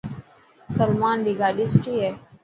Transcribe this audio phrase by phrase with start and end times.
[0.75, 2.11] سلمان ري گاڏي سٺي هي.